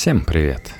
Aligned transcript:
Всем 0.00 0.24
привет! 0.24 0.72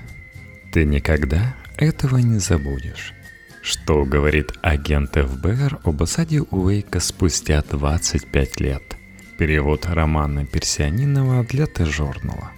Ты 0.70 0.84
никогда 0.84 1.56
этого 1.76 2.18
не 2.18 2.38
забудешь. 2.38 3.14
Что 3.62 4.04
говорит 4.04 4.52
агент 4.62 5.16
ФБР 5.16 5.80
об 5.82 6.00
осаде 6.04 6.42
Уэйка 6.42 7.00
спустя 7.00 7.64
25 7.68 8.60
лет? 8.60 8.96
Перевод 9.36 9.86
романа 9.86 10.46
Персианинова 10.46 11.42
для 11.42 11.66
Т-журнала. 11.66 12.52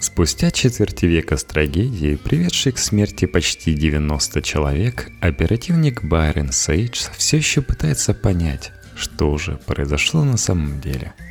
Спустя 0.00 0.50
четверти 0.50 1.04
века 1.04 1.36
с 1.36 1.44
трагедией, 1.44 2.16
приведшей 2.16 2.72
к 2.72 2.78
смерти 2.78 3.26
почти 3.26 3.74
90 3.74 4.40
человек, 4.40 5.10
оперативник 5.20 6.02
Байрон 6.02 6.50
Сейдж 6.50 7.08
все 7.14 7.36
еще 7.36 7.60
пытается 7.60 8.14
понять, 8.14 8.72
что 8.96 9.36
же 9.36 9.60
произошло 9.66 10.24
на 10.24 10.38
самом 10.38 10.80
деле– 10.80 11.12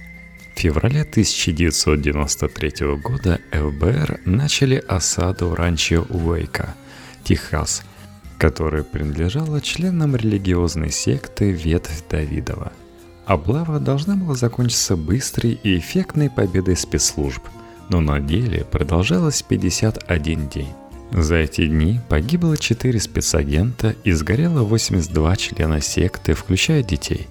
феврале 0.63 1.01
1993 1.01 2.95
года 2.95 3.41
ФБР 3.51 4.21
начали 4.23 4.81
осаду 4.87 5.53
ранчо 5.55 6.05
Уэйка, 6.09 6.73
Техас, 7.25 7.83
которая 8.37 8.83
принадлежала 8.83 9.59
членам 9.59 10.15
религиозной 10.15 10.89
секты 10.89 11.51
Ветвь 11.51 12.05
Давидова. 12.09 12.71
Облава 13.25 13.81
должна 13.81 14.15
была 14.15 14.35
закончиться 14.35 14.95
быстрой 14.95 15.59
и 15.63 15.77
эффектной 15.77 16.29
победой 16.29 16.77
спецслужб, 16.77 17.43
но 17.89 17.99
на 17.99 18.21
деле 18.21 18.63
продолжалась 18.63 19.41
51 19.41 20.47
день. 20.47 20.71
За 21.11 21.35
эти 21.35 21.67
дни 21.67 21.99
погибло 22.07 22.55
4 22.55 23.01
спецагента 23.01 23.97
и 24.05 24.13
сгорело 24.13 24.63
82 24.63 25.35
члена 25.35 25.81
секты, 25.81 26.33
включая 26.33 26.83
детей. 26.83 27.27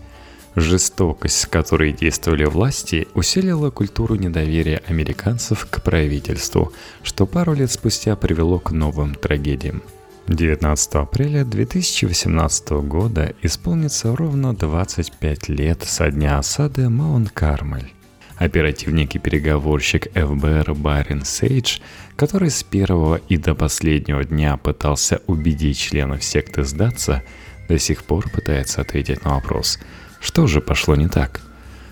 Жестокость, 0.54 1.40
с 1.40 1.46
которой 1.46 1.92
действовали 1.92 2.44
власти, 2.44 3.08
усилила 3.14 3.70
культуру 3.70 4.16
недоверия 4.16 4.82
американцев 4.86 5.66
к 5.70 5.82
правительству, 5.82 6.72
что 7.02 7.24
пару 7.26 7.54
лет 7.54 7.70
спустя 7.70 8.16
привело 8.16 8.58
к 8.58 8.70
новым 8.70 9.14
трагедиям. 9.14 9.82
19 10.28 10.94
апреля 10.94 11.44
2018 11.44 12.70
года 12.86 13.34
исполнится 13.40 14.14
ровно 14.14 14.54
25 14.54 15.48
лет 15.48 15.84
со 15.84 16.10
дня 16.10 16.38
осады 16.38 16.90
Маунт-Кармель. 16.90 17.90
Оперативник 18.36 19.14
и 19.14 19.18
переговорщик 19.18 20.12
ФБР 20.12 20.74
Барин 20.74 21.24
Сейдж, 21.24 21.78
который 22.14 22.50
с 22.50 22.62
первого 22.62 23.16
и 23.28 23.38
до 23.38 23.54
последнего 23.54 24.22
дня 24.22 24.58
пытался 24.58 25.22
убедить 25.26 25.78
членов 25.78 26.22
секты 26.22 26.64
сдаться, 26.64 27.22
до 27.68 27.78
сих 27.78 28.04
пор 28.04 28.28
пытается 28.28 28.82
ответить 28.82 29.24
на 29.24 29.36
вопрос– 29.36 29.78
что 30.22 30.46
же 30.46 30.60
пошло 30.60 30.94
не 30.96 31.08
так? 31.08 31.40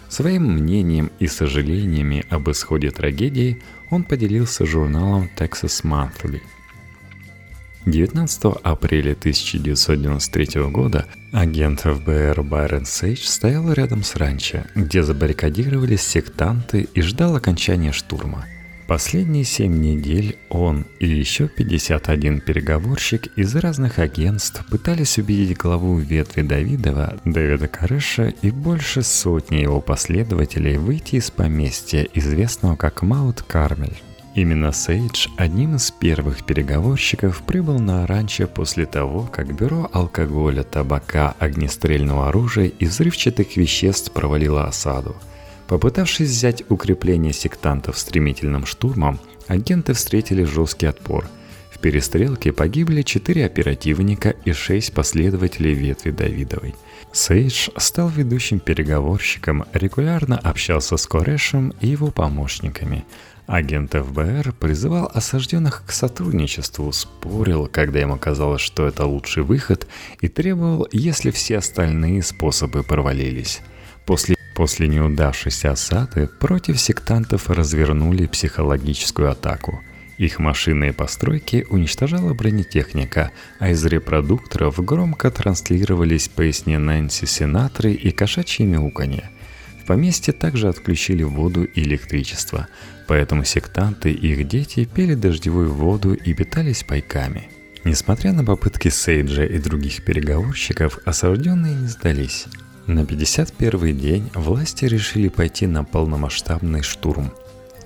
Своим 0.08 0.44
мнением 0.54 1.10
и 1.18 1.26
сожалениями 1.26 2.24
об 2.30 2.50
исходе 2.50 2.90
трагедии 2.90 3.62
он 3.90 4.04
поделился 4.04 4.64
журналом 4.64 5.30
Texas 5.36 5.84
Monthly. 5.84 6.40
19 7.86 8.44
апреля 8.62 9.12
1993 9.12 10.62
года 10.70 11.06
агент 11.32 11.80
ФБР 11.80 12.42
Байрон 12.42 12.86
Сейдж 12.86 13.24
стоял 13.24 13.72
рядом 13.72 14.02
с 14.02 14.16
ранчо, 14.16 14.64
где 14.74 15.02
забаррикадировались 15.02 16.02
сектанты 16.02 16.88
и 16.94 17.02
ждал 17.02 17.36
окончания 17.36 17.92
штурма– 17.92 18.46
Последние 18.90 19.44
семь 19.44 19.80
недель 19.80 20.36
он 20.48 20.84
и 20.98 21.06
еще 21.06 21.46
51 21.46 22.40
переговорщик 22.40 23.28
из 23.36 23.54
разных 23.54 24.00
агентств 24.00 24.66
пытались 24.68 25.16
убедить 25.16 25.56
главу 25.56 25.96
ветви 25.96 26.42
Давидова, 26.42 27.20
Дэвида 27.24 27.68
Карыша 27.68 28.34
и 28.42 28.50
больше 28.50 29.02
сотни 29.02 29.58
его 29.58 29.80
последователей 29.80 30.76
выйти 30.76 31.14
из 31.14 31.30
поместья, 31.30 32.04
известного 32.14 32.74
как 32.74 33.02
Маут 33.02 33.42
Кармель. 33.42 34.02
Именно 34.34 34.72
Сейдж 34.72 35.28
одним 35.36 35.76
из 35.76 35.92
первых 35.92 36.44
переговорщиков 36.44 37.44
прибыл 37.46 37.78
на 37.78 38.08
ранчо 38.08 38.48
после 38.48 38.86
того, 38.86 39.22
как 39.32 39.54
бюро 39.54 39.88
алкоголя, 39.92 40.64
табака, 40.64 41.36
огнестрельного 41.38 42.30
оружия 42.30 42.66
и 42.66 42.86
взрывчатых 42.86 43.56
веществ 43.56 44.10
провалило 44.10 44.64
осаду– 44.64 45.14
Попытавшись 45.70 46.30
взять 46.30 46.64
укрепление 46.68 47.32
сектантов 47.32 47.96
стремительным 47.96 48.66
штурмом, 48.66 49.20
агенты 49.46 49.92
встретили 49.92 50.42
жесткий 50.42 50.86
отпор. 50.86 51.28
В 51.70 51.78
перестрелке 51.78 52.52
погибли 52.52 53.02
четыре 53.02 53.46
оперативника 53.46 54.30
и 54.44 54.50
шесть 54.50 54.92
последователей 54.92 55.74
ветви 55.74 56.10
Давидовой. 56.10 56.74
Сейдж 57.12 57.68
стал 57.76 58.08
ведущим 58.08 58.58
переговорщиком, 58.58 59.64
регулярно 59.72 60.36
общался 60.38 60.96
с 60.96 61.06
Корешем 61.06 61.72
и 61.80 61.86
его 61.86 62.10
помощниками. 62.10 63.04
Агент 63.46 63.92
ФБР 63.92 64.54
призывал 64.58 65.08
осажденных 65.14 65.84
к 65.86 65.92
сотрудничеству, 65.92 66.90
спорил, 66.90 67.68
когда 67.68 68.00
ему 68.00 68.18
казалось, 68.18 68.60
что 68.60 68.88
это 68.88 69.04
лучший 69.06 69.44
выход, 69.44 69.86
и 70.20 70.26
требовал, 70.26 70.88
если 70.90 71.30
все 71.30 71.58
остальные 71.58 72.24
способы 72.24 72.82
провалились. 72.82 73.60
После 74.04 74.34
После 74.54 74.88
неудавшейся 74.88 75.72
осады 75.72 76.26
против 76.26 76.80
сектантов 76.80 77.48
развернули 77.50 78.26
психологическую 78.26 79.30
атаку. 79.30 79.80
Их 80.18 80.38
машинные 80.38 80.92
постройки 80.92 81.66
уничтожала 81.70 82.34
бронетехника, 82.34 83.30
а 83.58 83.70
из 83.70 83.82
репродукторов 83.86 84.84
громко 84.84 85.30
транслировались 85.30 86.28
песни 86.28 86.76
Нэнси 86.76 87.24
Синатры 87.24 87.92
и 87.92 88.10
кошачьи 88.10 88.66
мяуканье. 88.66 89.30
В 89.82 89.86
поместье 89.86 90.34
также 90.34 90.68
отключили 90.68 91.22
воду 91.22 91.64
и 91.64 91.80
электричество, 91.80 92.68
поэтому 93.08 93.44
сектанты 93.44 94.12
и 94.12 94.34
их 94.34 94.46
дети 94.46 94.84
пили 94.84 95.14
дождевую 95.14 95.72
воду 95.72 96.12
и 96.12 96.34
питались 96.34 96.84
пайками. 96.84 97.48
Несмотря 97.84 98.32
на 98.32 98.44
попытки 98.44 98.88
Сейджа 98.88 99.44
и 99.44 99.58
других 99.58 100.04
переговорщиков, 100.04 100.98
осажденные 101.06 101.74
не 101.74 101.88
сдались– 101.88 102.46
на 102.90 103.06
51 103.06 103.96
день 103.96 104.30
власти 104.34 104.84
решили 104.84 105.28
пойти 105.28 105.66
на 105.66 105.84
полномасштабный 105.84 106.82
штурм. 106.82 107.32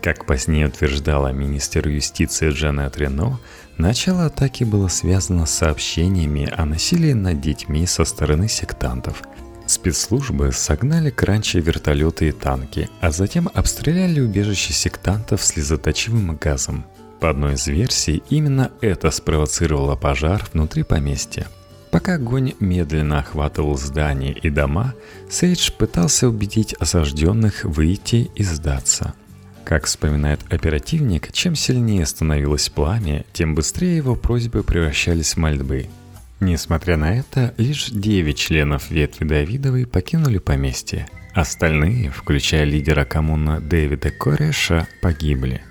Как 0.03 0.27
позднее 0.27 0.69
утверждала 0.69 1.33
министр 1.33 1.89
юстиции 1.89 2.51
Джанет 2.51 2.97
Рено, 2.99 3.39
начало 3.79 4.27
атаки 4.27 4.65
было 4.65 4.89
связано 4.89 5.47
с 5.47 5.55
сообщениями 5.55 6.51
о 6.55 6.65
насилии 6.65 7.13
над 7.13 7.41
детьми 7.41 7.87
со 7.87 8.05
стороны 8.05 8.49
сектантов. 8.49 9.23
Спецслужбы 9.67 10.53
согнали 10.53 11.11
к 11.11 11.23
ранче 11.23 11.61
вертолеты 11.61 12.29
и 12.29 12.33
танки, 12.33 12.91
а 13.01 13.11
затем 13.11 13.49
обстреляли 13.55 14.21
убежище 14.21 14.73
сектантов 14.73 15.43
слезоточивым 15.43 16.37
газом. 16.37 16.85
По 17.21 17.31
одной 17.31 17.55
из 17.55 17.67
версий, 17.67 18.23
именно 18.29 18.71
это 18.83 19.11
спровоцировало 19.11 19.97
пожар 19.97 20.45
внутри 20.53 20.83
поместья– 20.83 21.47
Пока 21.95 22.15
огонь 22.15 22.55
медленно 22.59 23.21
охватывал 23.21 23.79
здания 23.79 24.33
и 24.33 24.51
дома, 24.51 24.95
Сейдж 25.31 25.71
пытался 25.71 26.29
убедить 26.29 26.73
осажденных 26.73 27.63
выйти 27.63 28.33
и 28.35 28.43
сдаться. 28.43 29.15
Как 29.63 29.85
вспоминает 29.85 30.41
оперативник, 30.51 31.31
чем 31.31 31.55
сильнее 31.55 32.05
становилось 32.05 32.69
пламя, 32.69 33.25
тем 33.33 33.55
быстрее 33.55 33.97
его 33.97 34.17
просьбы 34.17 34.65
превращались 34.65 35.35
в 35.35 35.37
мольбы. 35.37 35.87
Несмотря 36.41 36.97
на 36.97 37.17
это, 37.17 37.55
лишь 37.59 37.91
9 37.91 38.37
членов 38.37 38.91
ветви 38.91 39.25
Давидовой 39.25 39.87
покинули 39.87 40.39
поместье. 40.39 41.07
Остальные, 41.33 42.11
включая 42.11 42.65
лидера 42.65 43.05
коммуна 43.05 43.61
Дэвида 43.61 44.11
Кореша, 44.11 44.89
погибли. 45.01 45.63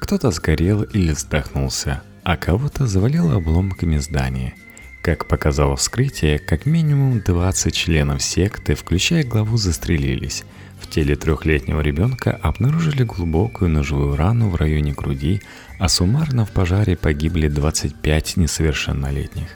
Кто-то 0.00 0.32
сгорел 0.32 0.82
или 0.82 1.12
вздохнулся, 1.12 2.02
а 2.24 2.36
кого-то 2.36 2.88
завалило 2.88 3.36
обломками 3.36 3.98
здания– 3.98 4.54
как 5.10 5.26
показало 5.26 5.74
вскрытие, 5.74 6.38
как 6.38 6.66
минимум 6.66 7.20
20 7.20 7.74
членов 7.74 8.22
секты, 8.22 8.76
включая 8.76 9.24
главу, 9.24 9.56
застрелились. 9.56 10.44
В 10.80 10.88
теле 10.88 11.16
трехлетнего 11.16 11.80
ребенка 11.80 12.38
обнаружили 12.40 13.02
глубокую 13.02 13.70
ножевую 13.70 14.14
рану 14.14 14.50
в 14.50 14.54
районе 14.54 14.92
груди, 14.92 15.42
а 15.80 15.88
суммарно 15.88 16.46
в 16.46 16.52
пожаре 16.52 16.96
погибли 16.96 17.48
25 17.48 18.36
несовершеннолетних. 18.36 19.48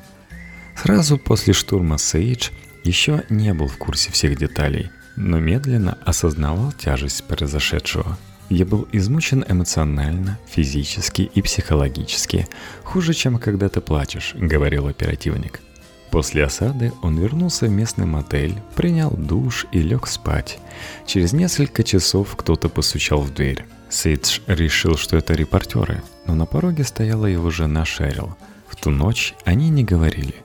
Сразу 0.75 1.19
после 1.19 1.53
штурма 1.53 1.99
Сейдж 1.99 2.51
еще 2.83 3.23
не 3.31 3.55
был 3.55 3.69
в 3.69 3.77
курсе 3.77 4.11
всех 4.11 4.37
деталей, 4.37 4.91
но 5.15 5.39
медленно 5.39 5.99
осознавал 6.05 6.73
тяжесть 6.73 7.23
произошедшего– 7.29 8.19
я 8.51 8.67
был 8.67 8.87
измучен 8.93 9.45
эмоционально, 9.49 10.39
физически 10.47 11.23
и 11.23 11.43
психологически. 11.43 12.47
Хуже, 12.83 13.15
чем 13.15 13.39
когда 13.39 13.69
ты 13.69 13.81
плачешь, 13.81 14.35
говорил 14.35 14.87
оперативник. 14.87 15.61
После 16.11 16.45
осады 16.45 16.93
он 17.03 17.19
вернулся 17.19 17.67
в 17.67 17.71
местный 17.71 18.07
мотель, 18.07 18.55
принял 18.77 19.11
душ 19.11 19.67
и 19.73 19.81
лег 19.81 20.07
спать. 20.07 20.59
Через 21.07 21.33
несколько 21.33 21.83
часов 21.83 22.37
кто-то 22.37 22.69
постучал 22.69 23.21
в 23.21 23.35
дверь. 23.35 23.65
Сейдж 23.89 24.39
решил, 24.47 24.97
что 24.97 25.17
это 25.17 25.35
репортеры, 25.35 26.03
но 26.27 26.35
на 26.35 26.47
пороге 26.47 26.85
стояла 26.85 27.27
его 27.27 27.51
жена 27.51 27.85
Шерил. 27.85 28.37
В 28.69 28.77
ту 28.77 28.91
ночь 28.91 29.35
они 29.45 29.71
не 29.71 29.85
говорили. 29.85 30.37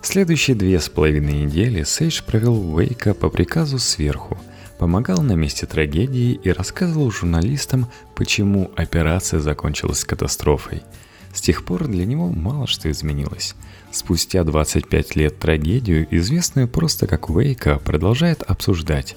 Следующие 0.00 0.56
две 0.56 0.80
с 0.80 0.88
половиной 0.88 1.44
недели 1.44 1.82
Сейдж 1.82 2.22
провел 2.22 2.74
Уэйка 2.74 3.14
по 3.14 3.28
приказу 3.28 3.78
сверху– 3.78 4.38
помогал 4.78 5.22
на 5.22 5.32
месте 5.32 5.66
трагедии 5.66 6.40
и 6.42 6.50
рассказывал 6.50 7.10
журналистам, 7.10 7.88
почему 8.14 8.70
операция 8.76 9.40
закончилась 9.40 10.04
катастрофой. 10.04 10.82
С 11.34 11.40
тех 11.40 11.64
пор 11.64 11.88
для 11.88 12.06
него 12.06 12.28
мало 12.28 12.66
что 12.66 12.90
изменилось. 12.90 13.54
Спустя 13.90 14.44
25 14.44 15.16
лет 15.16 15.38
трагедию, 15.38 16.06
известную 16.10 16.68
просто 16.68 17.06
как 17.06 17.28
Вейка, 17.28 17.78
продолжает 17.78 18.42
обсуждать. 18.42 19.16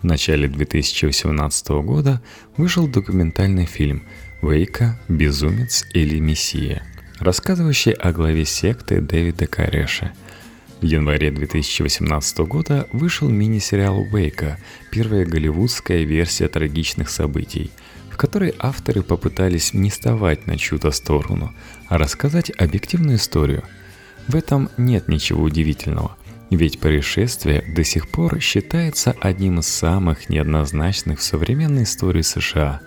В 0.00 0.04
начале 0.04 0.48
2018 0.48 1.68
года 1.84 2.20
вышел 2.56 2.88
документальный 2.88 3.66
фильм 3.66 4.02
«Вейка. 4.42 5.00
Безумец 5.08 5.84
или 5.92 6.18
Мессия», 6.18 6.84
рассказывающий 7.20 7.92
о 7.92 8.12
главе 8.12 8.44
секты 8.44 9.00
Дэвида 9.00 9.46
Кареша– 9.46 10.12
в 10.82 10.84
январе 10.84 11.30
2018 11.30 12.38
года 12.38 12.88
вышел 12.90 13.28
мини-сериал 13.28 14.04
«Вейка», 14.04 14.58
первая 14.90 15.24
голливудская 15.24 16.02
версия 16.02 16.48
трагичных 16.48 17.08
событий, 17.08 17.70
в 18.10 18.16
которой 18.16 18.52
авторы 18.58 19.02
попытались 19.02 19.74
не 19.74 19.90
вставать 19.90 20.48
на 20.48 20.58
чью-то 20.58 20.90
сторону, 20.90 21.54
а 21.88 21.98
рассказать 21.98 22.50
объективную 22.58 23.18
историю. 23.18 23.62
В 24.26 24.34
этом 24.34 24.70
нет 24.76 25.06
ничего 25.06 25.44
удивительного, 25.44 26.16
ведь 26.50 26.80
происшествие 26.80 27.62
до 27.62 27.84
сих 27.84 28.08
пор 28.08 28.40
считается 28.40 29.14
одним 29.20 29.60
из 29.60 29.68
самых 29.68 30.28
неоднозначных 30.28 31.20
в 31.20 31.22
современной 31.22 31.84
истории 31.84 32.22
США. 32.22 32.80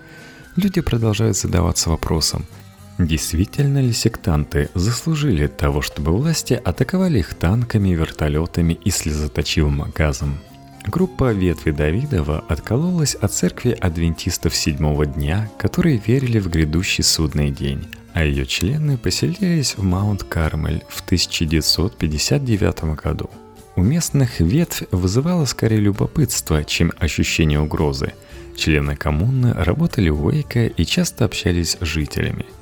Люди 0.57 0.81
продолжают 0.81 1.37
задаваться 1.37 1.89
вопросом– 1.89 2.45
Действительно 2.97 3.81
ли 3.81 3.91
сектанты 3.91 4.69
заслужили 4.73 5.47
того, 5.47 5.81
чтобы 5.81 6.15
власти 6.15 6.53
атаковали 6.53 7.19
их 7.19 7.33
танками, 7.33 7.89
вертолетами 7.89 8.73
и 8.73 8.89
слезоточивым 8.89 9.91
газом? 9.93 10.39
Группа 10.87 11.33
ветви 11.33 11.71
Давидова 11.71 12.45
откололась 12.47 13.15
от 13.15 13.33
церкви 13.33 13.71
адвентистов 13.71 14.55
седьмого 14.55 15.05
дня, 15.05 15.49
которые 15.57 16.01
верили 16.05 16.39
в 16.39 16.47
грядущий 16.49 17.03
судный 17.03 17.51
день, 17.51 17.85
а 18.13 18.23
ее 18.23 18.45
члены 18.45 18.97
поселились 18.97 19.75
в 19.75 19.83
Маунт-Кармель 19.83 20.85
в 20.87 21.03
1959 21.03 22.95
году. 22.95 23.29
У 23.75 23.81
местных 23.81 24.39
ветвь 24.39 24.83
вызывала 24.91 25.43
скорее 25.45 25.81
любопытство, 25.81 26.63
чем 26.63 26.93
ощущение 26.97 27.59
угрозы. 27.59 28.13
Члены 28.55 28.95
коммуны 28.95 29.53
работали 29.53 30.07
у 30.07 30.27
Уэйка 30.27 30.67
и 30.67 30.85
часто 30.85 31.25
общались 31.25 31.75
с 31.81 31.85
жителями– 31.85 32.45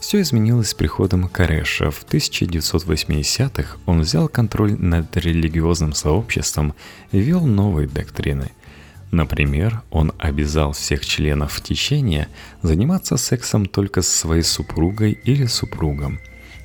все 0.00 0.22
изменилось 0.22 0.70
с 0.70 0.74
приходом 0.74 1.28
Кареша. 1.28 1.90
В 1.90 2.04
1980-х 2.04 3.76
он 3.86 4.00
взял 4.00 4.28
контроль 4.28 4.72
над 4.72 5.14
религиозным 5.16 5.92
сообществом 5.92 6.74
и 7.12 7.20
вел 7.20 7.46
новые 7.46 7.86
доктрины. 7.86 8.50
Например, 9.12 9.82
он 9.90 10.12
обязал 10.18 10.72
всех 10.72 11.04
членов 11.04 11.60
течения 11.60 12.28
заниматься 12.62 13.16
сексом 13.16 13.66
только 13.66 14.02
с 14.02 14.08
своей 14.08 14.42
супругой 14.42 15.12
или 15.24 15.46
супругом. 15.46 16.18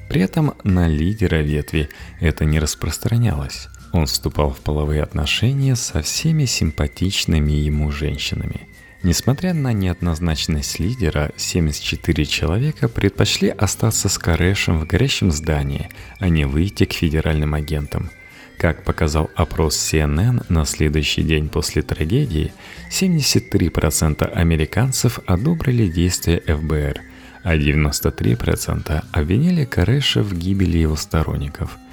При 0.10 0.22
этом 0.22 0.54
на 0.64 0.88
лидера 0.88 1.42
ветви 1.42 1.90
это 2.22 2.46
не 2.46 2.60
распространялось. 2.60 3.68
Он 3.92 4.06
вступал 4.06 4.52
в 4.52 4.60
половые 4.60 5.02
отношения 5.02 5.76
со 5.76 6.02
всеми 6.02 6.46
симпатичными 6.46 7.52
ему 7.52 7.92
женщинами– 7.92 8.70
Несмотря 9.06 9.54
на 9.54 9.72
неоднозначность 9.72 10.80
лидера, 10.80 11.32
74 11.38 12.26
человека 12.26 12.90
предпочли 12.90 13.50
остаться 13.50 14.10
с 14.10 14.18
Карешем 14.18 14.80
в 14.80 14.88
горящем 14.88 15.32
здании, 15.32 15.92
а 16.18 16.28
не 16.28 16.46
выйти 16.46 16.86
к 16.86 16.94
федеральным 16.94 17.54
агентам. 17.54 18.10
Как 18.58 18.84
показал 18.84 19.30
опрос 19.36 19.78
CNN 19.78 20.44
на 20.50 20.66
следующий 20.66 21.22
день 21.22 21.50
после 21.50 21.84
трагедии, 21.84 22.52
73% 22.90 24.28
американцев 24.28 25.20
одобрили 25.28 25.88
действия 25.88 26.40
ФБР, 26.40 27.00
а 27.44 27.56
93% 27.56 29.04
обвинили 29.12 29.66
Кареша 29.66 30.24
в 30.24 30.34
гибели 30.34 30.80
его 30.80 30.96
сторонников– 30.96 31.78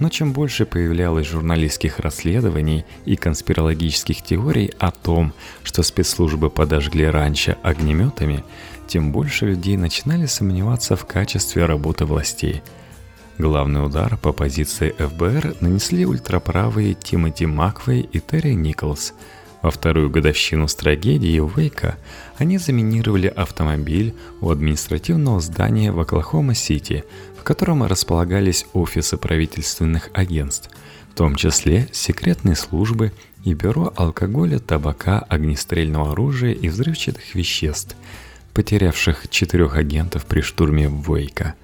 но 0.00 0.08
чем 0.08 0.32
больше 0.32 0.66
появлялось 0.66 1.28
журналистских 1.28 2.00
расследований 2.00 2.84
и 3.04 3.16
конспирологических 3.16 4.22
теорий 4.22 4.72
о 4.78 4.90
том, 4.90 5.32
что 5.62 5.82
спецслужбы 5.82 6.50
подожгли 6.50 7.04
раньше 7.04 7.56
огнеметами, 7.62 8.42
тем 8.88 9.12
больше 9.12 9.46
людей 9.46 9.76
начинали 9.76 10.26
сомневаться 10.26 10.96
в 10.96 11.06
качестве 11.06 11.66
работы 11.66 12.06
властей. 12.06 12.62
Главный 13.38 13.84
удар 13.84 14.16
по 14.16 14.32
позиции 14.32 14.94
ФБР 14.98 15.56
нанесли 15.60 16.04
ультраправые 16.04 16.94
Тимоти 16.94 17.46
Маквей 17.46 18.00
и 18.00 18.20
Терри 18.20 18.52
Николс. 18.52 19.14
Во 19.62 19.70
вторую 19.70 20.08
годовщину 20.08 20.68
с 20.68 20.74
трагедией 20.74 21.40
Уэйка 21.40 21.98
они 22.38 22.56
заминировали 22.56 23.26
автомобиль 23.26 24.14
у 24.40 24.50
административного 24.50 25.40
здания 25.40 25.92
в 25.92 26.00
Оклахома-Сити, 26.00 27.04
в 27.38 27.42
котором 27.42 27.84
располагались 27.84 28.66
офисы 28.72 29.18
правительственных 29.18 30.08
агентств, 30.14 30.70
в 31.12 31.14
том 31.14 31.34
числе 31.34 31.88
секретные 31.92 32.56
службы 32.56 33.12
и 33.44 33.52
бюро 33.52 33.92
алкоголя, 33.96 34.58
табака, 34.58 35.18
огнестрельного 35.28 36.12
оружия 36.12 36.52
и 36.52 36.68
взрывчатых 36.68 37.34
веществ, 37.34 37.96
потерявших 38.54 39.28
четырех 39.28 39.76
агентов 39.76 40.24
при 40.24 40.40
штурме 40.40 40.88
Войка. 40.88 41.54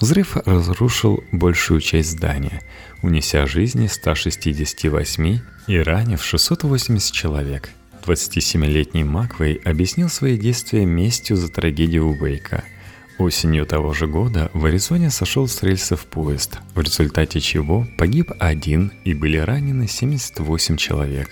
Взрыв 0.00 0.36
разрушил 0.36 1.24
большую 1.32 1.80
часть 1.80 2.12
здания, 2.12 2.62
унеся 3.02 3.46
жизни 3.46 3.86
168 3.86 5.40
и 5.66 5.78
ранив 5.78 6.22
680 6.22 7.12
человек. 7.12 7.70
27-летний 8.04 9.04
Маквей 9.04 9.54
объяснил 9.64 10.08
свои 10.08 10.38
действия 10.38 10.84
местью 10.84 11.36
за 11.36 11.48
трагедию 11.48 12.06
Уэйка– 12.06 12.64
Осенью 13.18 13.64
того 13.64 13.94
же 13.94 14.06
года 14.06 14.50
в 14.52 14.66
Аризоне 14.66 15.10
сошел 15.10 15.48
с 15.48 15.62
рельсов 15.62 16.04
поезд, 16.04 16.58
в 16.74 16.80
результате 16.80 17.40
чего 17.40 17.86
погиб 17.96 18.30
один 18.38 18.92
и 19.04 19.14
были 19.14 19.38
ранены 19.38 19.88
78 19.88 20.76
человек. 20.76 21.30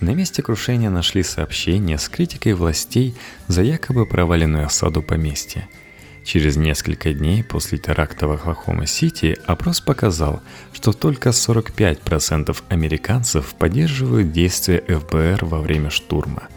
На 0.00 0.14
месте 0.14 0.42
крушения 0.42 0.90
нашли 0.90 1.22
сообщение 1.22 1.96
с 1.96 2.08
критикой 2.08 2.54
властей 2.54 3.14
за 3.46 3.62
якобы 3.62 4.04
проваленную 4.04 4.66
осаду 4.66 5.00
поместья. 5.00 5.68
Через 6.24 6.56
несколько 6.56 7.12
дней 7.12 7.42
после 7.42 7.78
теракта 7.78 8.28
в 8.28 8.32
Оклахома-Сити 8.32 9.38
опрос 9.46 9.80
показал, 9.80 10.40
что 10.72 10.92
только 10.92 11.30
45% 11.30 12.56
американцев 12.68 13.54
поддерживают 13.54 14.32
действия 14.32 14.82
ФБР 14.86 15.44
во 15.44 15.60
время 15.60 15.90
штурма. 15.90 16.48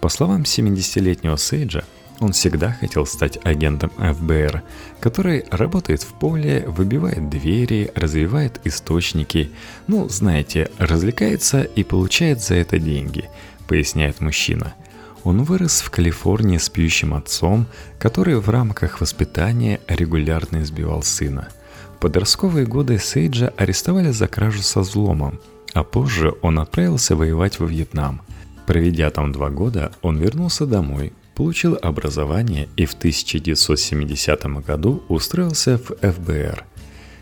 По 0.00 0.08
словам 0.08 0.42
70-летнего 0.42 1.36
Сейджа, 1.36 1.84
он 2.20 2.32
всегда 2.32 2.72
хотел 2.72 3.06
стать 3.06 3.38
агентом 3.44 3.90
ФБР, 3.96 4.62
который 5.00 5.46
работает 5.50 6.02
в 6.02 6.12
поле, 6.18 6.64
выбивает 6.68 7.30
двери, 7.30 7.90
развивает 7.94 8.60
источники, 8.64 9.50
ну, 9.86 10.06
знаете, 10.10 10.70
развлекается 10.78 11.62
и 11.62 11.82
получает 11.82 12.42
за 12.42 12.56
это 12.56 12.78
деньги, 12.78 13.30
поясняет 13.66 14.20
мужчина. 14.20 14.74
Он 15.24 15.42
вырос 15.42 15.80
в 15.80 15.90
Калифорнии 15.90 16.58
с 16.58 16.68
пьющим 16.68 17.14
отцом, 17.14 17.66
который 17.98 18.36
в 18.36 18.48
рамках 18.48 19.00
воспитания 19.00 19.80
регулярно 19.88 20.62
избивал 20.62 21.02
сына. 21.02 21.48
В 21.96 22.00
подростковые 22.00 22.66
годы 22.66 22.98
Сейджа 22.98 23.52
арестовали 23.56 24.10
за 24.10 24.28
кражу 24.28 24.62
со 24.62 24.80
взломом, 24.80 25.40
а 25.74 25.84
позже 25.84 26.34
он 26.42 26.58
отправился 26.58 27.16
воевать 27.16 27.60
во 27.60 27.66
Вьетнам– 27.66 28.22
Проведя 28.70 29.10
там 29.10 29.32
два 29.32 29.50
года, 29.50 29.90
он 30.00 30.18
вернулся 30.18 30.64
домой, 30.64 31.12
получил 31.34 31.76
образование 31.82 32.68
и 32.76 32.86
в 32.86 32.94
1970 32.94 34.44
году 34.64 35.02
устроился 35.08 35.76
в 35.76 35.96
ФБР. 36.00 36.64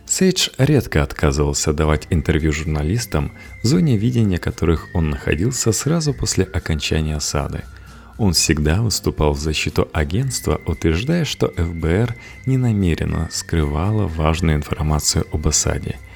Сейдж 0.04 0.50
редко 0.58 1.02
отказывался 1.02 1.72
давать 1.72 2.06
интервью 2.10 2.52
журналистам, 2.52 3.32
в 3.62 3.66
зоне 3.66 3.96
видения 3.96 4.36
которых 4.36 4.88
он 4.92 5.08
находился 5.08 5.72
сразу 5.72 6.12
после 6.12 6.44
окончания 6.44 7.16
осады. 7.16 7.64
Он 8.18 8.32
всегда 8.32 8.82
выступал 8.82 9.32
в 9.32 9.38
защиту 9.38 9.88
агентства, 9.92 10.60
утверждая, 10.66 11.24
что 11.24 11.48
ФБР 11.56 12.16
ненамеренно 12.46 13.28
скрывало 13.30 14.06
важную 14.06 14.56
информацию 14.56 15.24
об 15.32 15.48
осаде– 15.48 15.96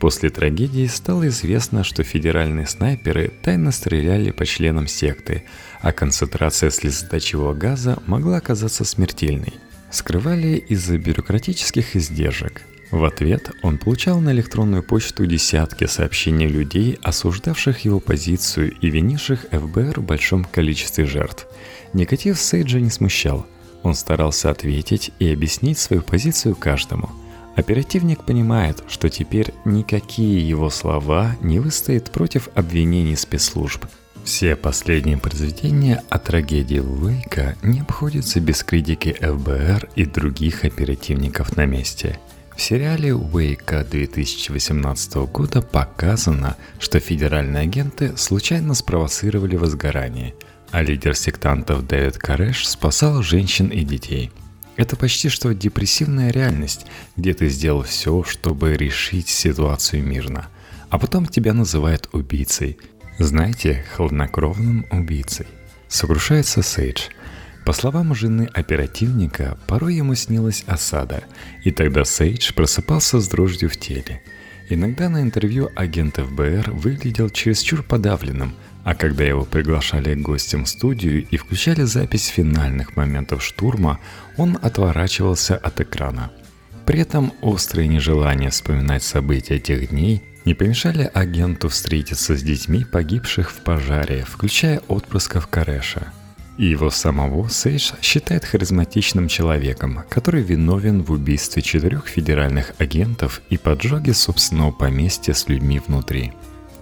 После 0.00 0.30
трагедии 0.30 0.86
стало 0.86 1.26
известно, 1.26 1.82
что 1.82 2.04
федеральные 2.04 2.66
снайперы 2.66 3.32
тайно 3.42 3.72
стреляли 3.72 4.30
по 4.30 4.46
членам 4.46 4.86
секты, 4.86 5.42
а 5.80 5.92
концентрация 5.92 6.70
слезоточивого 6.70 7.52
газа 7.52 8.00
могла 8.06 8.36
оказаться 8.36 8.84
смертельной. 8.84 9.54
Скрывали 9.90 10.56
из-за 10.68 10.98
бюрократических 10.98 11.96
издержек. 11.96 12.62
В 12.90 13.04
ответ 13.04 13.50
он 13.62 13.78
получал 13.78 14.20
на 14.20 14.32
электронную 14.32 14.82
почту 14.82 15.26
десятки 15.26 15.86
сообщений 15.86 16.46
людей, 16.46 16.98
осуждавших 17.02 17.84
его 17.84 18.00
позицию 18.00 18.72
и 18.80 18.90
винивших 18.90 19.46
ФБР 19.50 20.00
в 20.00 20.04
большом 20.04 20.44
количестве 20.44 21.04
жертв. 21.04 21.46
Негатив 21.92 22.38
Сейджа 22.38 22.80
не 22.80 22.90
смущал. 22.90 23.46
Он 23.82 23.94
старался 23.94 24.50
ответить 24.50 25.12
и 25.18 25.32
объяснить 25.32 25.78
свою 25.78 26.02
позицию 26.02 26.56
каждому– 26.56 27.10
Оперативник 27.58 28.22
понимает, 28.22 28.84
что 28.86 29.08
теперь 29.08 29.52
никакие 29.64 30.48
его 30.48 30.70
слова 30.70 31.34
не 31.40 31.58
выстоят 31.58 32.12
против 32.12 32.48
обвинений 32.54 33.16
спецслужб. 33.16 33.84
Все 34.22 34.54
последние 34.54 35.18
произведения 35.18 36.04
о 36.08 36.20
трагедии 36.20 36.78
Уэйка 36.78 37.56
не 37.64 37.80
обходятся 37.80 38.38
без 38.38 38.62
критики 38.62 39.16
ФБР 39.20 39.88
и 39.96 40.04
других 40.04 40.64
оперативников 40.64 41.56
на 41.56 41.66
месте. 41.66 42.20
В 42.58 42.60
сериале 42.60 43.14
Уэйка 43.14 43.82
2018 43.84 45.14
года 45.32 45.62
показано, 45.62 46.56
что 46.78 47.00
федеральные 47.00 47.62
агенты 47.62 48.14
случайно 48.18 48.74
спровоцировали 48.74 49.56
возгорание, 49.56 50.34
а 50.70 50.82
лидер 50.82 51.14
сектантов 51.14 51.86
Дэвид 51.86 52.18
Кареш 52.18 52.68
спасал 52.68 53.22
женщин 53.22 53.68
и 53.68 53.84
детей. 53.84 54.30
Это 54.76 54.96
почти 54.96 55.30
что 55.30 55.54
депрессивная 55.54 56.30
реальность, 56.30 56.84
где 57.16 57.32
ты 57.32 57.48
сделал 57.48 57.84
все, 57.84 58.22
чтобы 58.24 58.76
решить 58.76 59.28
ситуацию 59.28 60.02
мирно, 60.04 60.48
а 60.90 60.98
потом 60.98 61.24
тебя 61.24 61.54
называют 61.54 62.10
убийцей– 62.12 62.76
знаете, 63.18 63.84
хладнокровным 63.96 64.86
убийцей. 64.90 65.46
Сокрушается 65.88 66.62
Сейдж. 66.62 67.08
По 67.68 67.74
словам 67.74 68.14
жены 68.14 68.48
оперативника, 68.54 69.58
порой 69.66 69.96
ему 69.96 70.14
снилась 70.14 70.64
осада, 70.66 71.24
и 71.64 71.70
тогда 71.70 72.06
Сейдж 72.06 72.54
просыпался 72.54 73.20
с 73.20 73.28
дрожью 73.28 73.68
в 73.68 73.76
теле. 73.76 74.22
Иногда 74.70 75.10
на 75.10 75.20
интервью 75.20 75.68
агент 75.76 76.16
ФБР 76.16 76.70
выглядел 76.70 77.28
чересчур 77.28 77.82
подавленным, 77.82 78.54
а 78.84 78.94
когда 78.94 79.24
его 79.24 79.44
приглашали 79.44 80.14
гостям 80.14 80.64
в 80.64 80.70
студию 80.70 81.26
и 81.28 81.36
включали 81.36 81.82
запись 81.82 82.28
финальных 82.28 82.96
моментов 82.96 83.44
штурма, 83.44 84.00
он 84.38 84.58
отворачивался 84.62 85.54
от 85.54 85.78
экрана. 85.82 86.32
При 86.86 87.00
этом 87.00 87.34
острое 87.42 87.86
нежелание 87.86 88.48
вспоминать 88.48 89.02
события 89.02 89.58
тех 89.58 89.90
дней 89.90 90.22
не 90.46 90.54
помешали 90.54 91.10
агенту 91.12 91.68
встретиться 91.68 92.34
с 92.34 92.42
детьми 92.42 92.86
погибших 92.86 93.50
в 93.50 93.56
пожаре, 93.56 94.24
включая 94.26 94.78
отпрысков 94.88 95.48
Кареша. 95.48 96.14
И 96.58 96.66
его 96.66 96.90
самого 96.90 97.48
Сейдж 97.48 97.92
считает 98.02 98.44
харизматичным 98.44 99.28
человеком, 99.28 100.00
который 100.08 100.42
виновен 100.42 101.02
в 101.02 101.12
убийстве 101.12 101.62
четырех 101.62 102.08
федеральных 102.08 102.72
агентов 102.78 103.42
и 103.48 103.56
поджоге 103.56 104.12
собственного 104.12 104.72
поместья 104.72 105.34
с 105.34 105.48
людьми 105.48 105.80
внутри. 105.86 106.32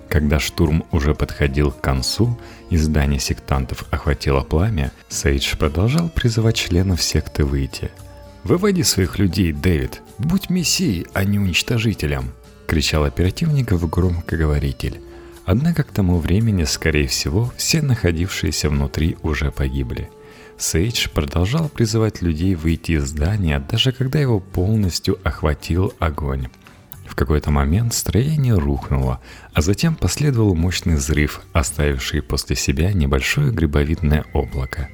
Когда 0.09 0.41
штурм 0.41 0.85
уже 0.93 1.15
подходил 1.15 1.71
к 1.71 1.81
концу 1.83 2.39
и 2.71 2.79
здание 2.79 3.21
сектантов 3.21 3.85
охватило 3.91 4.41
пламя, 4.41 4.93
Сейдж 5.11 5.55
продолжал 5.59 6.09
призывать 6.09 6.57
членов 6.57 7.03
секты 7.03 7.45
выйти. 7.45 7.91
«Выводи 8.45 8.83
своих 8.83 9.19
людей, 9.19 9.53
Дэвид! 9.53 10.01
Будь 10.17 10.49
мессией, 10.49 11.07
а 11.13 11.25
не 11.25 11.39
уничтожителем!»— 11.39 12.33
кричал 12.67 13.05
оперативник 13.05 13.73
в 13.73 13.87
громкоговоритель. 13.91 15.01
Однако 15.47 15.85
к 15.85 15.93
тому 15.93 16.19
времени, 16.19 16.65
скорее 16.65 17.07
всего, 17.07 17.53
все 17.57 17.81
находившиеся 17.81 18.69
внутри 18.69 19.17
уже 19.23 19.53
погибли. 19.53 20.11
Сейдж 20.59 21.09
продолжал 21.09 21.69
призывать 21.69 22.21
людей 22.21 22.57
выйти 22.57 22.93
из 22.93 23.05
здания, 23.05 23.65
даже 23.71 23.93
когда 23.93 24.19
его 24.19 24.41
полностью 24.41 25.19
охватил 25.23 25.95
огонь. 26.01 26.49
В 27.07 27.15
какой-то 27.15 27.53
момент 27.53 27.95
строение 27.95 28.55
рухнуло, 28.55 29.21
а 29.53 29.61
затем 29.61 29.95
последовал 29.95 30.57
мощный 30.57 30.97
взрыв, 30.97 31.43
оставивший 31.53 32.23
после 32.23 32.57
себя 32.57 32.93
небольшое 32.93 33.53
грибовидное 33.53 34.25
облако. 34.33 34.89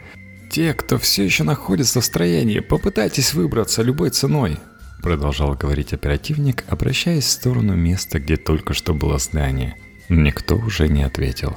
«Те, 0.51 0.75
кто 0.75 0.99
все 0.99 1.25
еще 1.25 1.45
находится 1.45 2.03
в 2.03 2.05
строении, 2.05 2.61
попытайтесь 2.61 3.33
выбраться 3.33 3.83
любой 3.83 4.11
ценой», 4.11 4.59
Продолжал 5.03 5.55
говорить 5.55 5.93
оперативник, 5.93 6.63
обращаясь 6.69 7.25
в 7.25 7.31
сторону 7.31 7.75
места, 7.75 8.21
где 8.21 8.37
только 8.37 8.73
что 8.73 8.95
было 8.95 9.19
здание. 9.19 9.75
Никто 10.09 10.57
уже 10.57 10.89
не 10.89 11.03
ответил. 11.03 11.57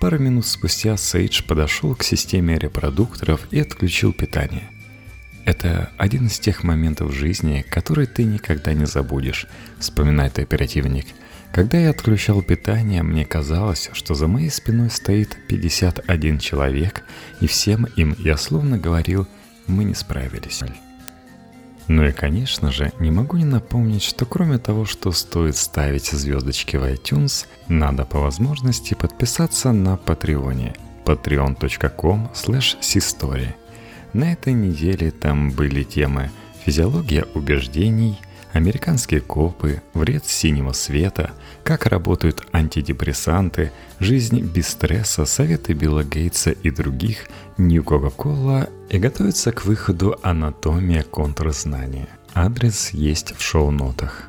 Пару 0.00 0.18
минут 0.18 0.46
спустя 0.46 0.96
Сейдж 0.96 1.42
подошел 1.42 1.94
к 1.94 2.02
системе 2.02 2.58
репродукторов 2.58 3.46
и 3.50 3.60
отключил 3.60 4.12
питание. 4.12 4.68
Это 5.44 5.90
один 5.98 6.26
из 6.26 6.38
тех 6.38 6.64
моментов 6.64 7.12
жизни, 7.12 7.64
которые 7.68 8.06
ты 8.06 8.24
никогда 8.24 8.72
не 8.72 8.86
забудешь, 8.86 9.46
вспоминает 9.78 10.38
оперативник. 10.38 11.06
Когда 11.52 11.78
я 11.78 11.90
отключал 11.90 12.42
питание, 12.42 13.02
мне 13.02 13.24
казалось, 13.24 13.90
что 13.92 14.14
за 14.14 14.26
моей 14.26 14.50
спиной 14.50 14.90
стоит 14.90 15.36
51 15.48 16.38
человек, 16.38 17.02
и 17.40 17.46
всем 17.46 17.86
им 17.96 18.16
я 18.18 18.36
словно 18.36 18.78
говорил, 18.78 19.28
мы 19.66 19.84
не 19.84 19.94
справились. 19.94 20.62
Ну 21.88 22.04
и, 22.06 22.12
конечно 22.12 22.72
же, 22.72 22.92
не 22.98 23.10
могу 23.10 23.36
не 23.36 23.44
напомнить, 23.44 24.02
что 24.02 24.24
кроме 24.24 24.58
того, 24.58 24.86
что 24.86 25.12
стоит 25.12 25.56
ставить 25.56 26.06
звездочки 26.06 26.76
в 26.76 26.84
iTunes, 26.84 27.46
надо 27.68 28.04
по 28.04 28.20
возможности 28.20 28.94
подписаться 28.94 29.72
на 29.72 29.96
Патреоне. 29.96 30.74
Patreon.com 31.04 32.30
slash 32.34 33.62
На 34.14 34.32
этой 34.32 34.54
неделе 34.54 35.10
там 35.10 35.50
были 35.50 35.82
темы 35.82 36.30
«Физиология 36.64 37.26
убеждений», 37.34 38.18
Американские 38.54 39.20
копы, 39.20 39.82
вред 39.94 40.26
синего 40.26 40.70
света, 40.70 41.32
как 41.64 41.86
работают 41.86 42.46
антидепрессанты, 42.52 43.72
жизнь 43.98 44.40
без 44.42 44.68
стресса, 44.68 45.24
советы 45.24 45.72
Билла 45.72 46.04
Гейтса 46.04 46.52
и 46.52 46.70
других, 46.70 47.26
Нью 47.58 47.82
Кока-Кола 47.82 48.68
и 48.90 48.98
готовится 48.98 49.50
к 49.50 49.64
выходу 49.64 50.16
анатомия 50.22 51.02
контрзнания. 51.02 52.06
Адрес 52.32 52.90
есть 52.90 53.34
в 53.36 53.42
шоу-нотах. 53.42 54.28